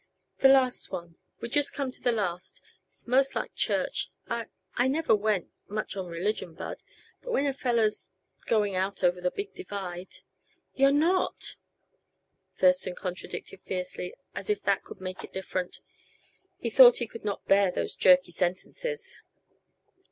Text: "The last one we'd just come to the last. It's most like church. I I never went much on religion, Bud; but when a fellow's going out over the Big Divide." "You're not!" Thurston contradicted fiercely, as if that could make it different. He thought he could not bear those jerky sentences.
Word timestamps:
"The 0.39 0.47
last 0.49 0.91
one 0.91 1.17
we'd 1.41 1.51
just 1.51 1.73
come 1.73 1.91
to 1.91 2.01
the 2.01 2.11
last. 2.11 2.59
It's 2.89 3.05
most 3.05 3.35
like 3.35 3.53
church. 3.53 4.09
I 4.27 4.47
I 4.73 4.87
never 4.87 5.15
went 5.15 5.49
much 5.67 5.95
on 5.95 6.07
religion, 6.07 6.55
Bud; 6.55 6.81
but 7.21 7.31
when 7.31 7.45
a 7.45 7.53
fellow's 7.53 8.09
going 8.47 8.75
out 8.75 9.03
over 9.03 9.21
the 9.21 9.29
Big 9.29 9.53
Divide." 9.53 10.15
"You're 10.73 10.91
not!" 10.91 11.55
Thurston 12.55 12.95
contradicted 12.95 13.61
fiercely, 13.61 14.15
as 14.33 14.49
if 14.49 14.63
that 14.63 14.83
could 14.83 15.01
make 15.01 15.23
it 15.23 15.31
different. 15.33 15.81
He 16.57 16.71
thought 16.71 16.97
he 16.97 17.05
could 17.05 17.23
not 17.23 17.45
bear 17.45 17.69
those 17.71 17.93
jerky 17.93 18.31
sentences. 18.31 19.19